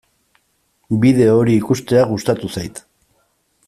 Bideo 1.03 1.37
hori 1.43 1.59
ikustea 1.63 2.09
gustatu 2.15 2.53
zait. 2.59 2.87